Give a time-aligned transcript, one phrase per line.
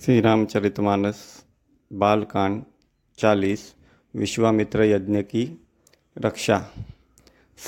[0.00, 1.44] श्री रामचरितमानस
[1.92, 2.62] बालकांड,
[3.18, 3.74] चालीस,
[4.16, 5.64] विश्वामित्र यज्ञ की
[6.18, 6.66] रक्षा।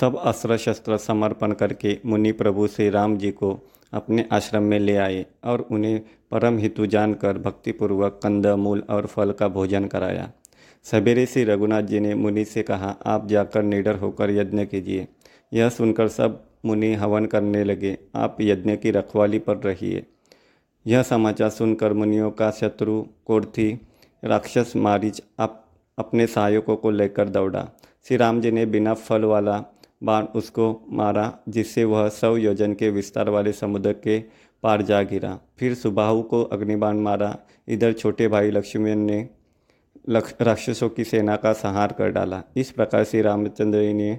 [0.01, 3.61] सब अस्त्र शस्त्र समर्पण करके मुनि प्रभु श्री राम जी को
[3.93, 6.01] अपने आश्रम में ले आए और उन्हें
[6.31, 10.33] परम हितु जानकर भक्तिपूर्वक कंद, मूल और फल का भोजन कराया।
[10.85, 15.09] सवेरे श्री रघुनाथ जी ने मुनि से कहा, आप जाकर निडर होकर यज्ञ कीजिए।
[15.53, 20.07] यह सुनकर सब मुनि हवन करने लगे। आप यज्ञ की रखवाली पर रहिए।
[20.87, 23.81] यह समाचार सुनकर मुनियों का शत्रु कोर्थी
[24.25, 25.67] राक्षस मारिच अप,
[25.99, 27.69] अपने सहायकों को लेकर दौड़ा।
[28.09, 29.65] श्री राम जी ने बिना फल वाला
[30.03, 34.19] बाण उसको मारा जिससे वह सौ योजन के विस्तार वाले समुद्र के
[34.63, 39.29] पार जा गिरा। फिर सुबाहु को अग्निबाण मारा। इधर छोटे भाई लक्ष्मण ने
[40.09, 44.19] राक्षसों की सेना का संहार कर डाला। इस प्रकार श्री रामचंद्र जी ने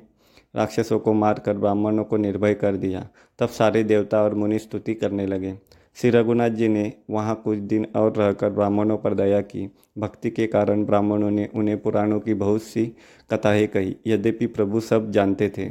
[0.55, 3.07] राक्षसों को मारकर ब्राह्मणों को निर्भय कर दिया।
[3.39, 5.53] तब सारे देवता और मुनि स्तुति करने लगे।
[6.01, 10.47] श्री रघुनाथ जी ने वहाँ कुछ दिन और रहकर ब्राह्मणों पर दया की। भक्ति के
[10.47, 12.85] कारण ब्राह्मणों ने उन्हें पुराणों की बहुत सी
[13.33, 15.69] कथाएँ कही, यद्यपि प्रभु सब जानते थे।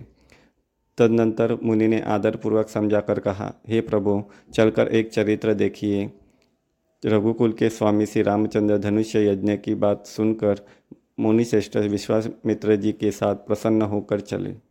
[0.98, 4.24] तदनंतर मुनि ने आदरपूर्वक समझाकर कहा, हे प्रभु,
[4.54, 6.10] चलकर एक चरित्र देखिए।
[7.06, 10.60] रघुकुल के स्वामी श्री रामचंद्र धनुष्य यज्ञ की बात सुनकर
[11.20, 14.65] मुनि श्रेष्ठ विश्वामित्र जी के साथ प्रसन्न होकर चले।